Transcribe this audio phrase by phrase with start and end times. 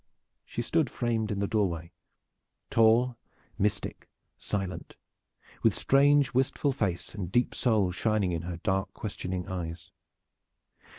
[0.45, 1.91] She stood framed in the doorway,
[2.71, 3.17] tall,
[3.59, 4.95] mystic, silent,
[5.61, 9.91] with strange, wistful face and deep soul shining in her dark, questioning eyes.